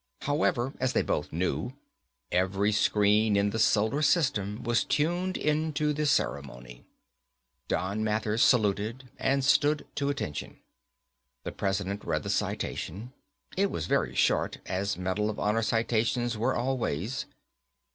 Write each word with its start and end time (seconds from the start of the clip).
However, 0.23 0.73
as 0.79 0.93
they 0.93 1.03
both 1.03 1.31
knew, 1.31 1.73
every 2.31 2.71
screen 2.71 3.35
in 3.35 3.51
the 3.51 3.59
Solar 3.59 4.01
System 4.01 4.63
was 4.63 4.83
tuned 4.83 5.37
into 5.37 5.93
the 5.93 6.07
ceremony. 6.07 6.85
Don 7.67 8.03
Mathers 8.03 8.41
saluted 8.41 9.11
and 9.19 9.45
stood 9.45 9.85
to 9.93 10.09
attention. 10.09 10.57
The 11.43 11.51
President 11.51 12.03
read 12.03 12.23
the 12.23 12.31
citation. 12.31 13.13
It 13.55 13.69
was 13.69 13.85
very 13.85 14.15
short, 14.15 14.57
as 14.65 14.97
Medal 14.97 15.29
of 15.29 15.37
Honor 15.37 15.61
citations 15.61 16.35
were 16.35 16.55
always. 16.55 17.27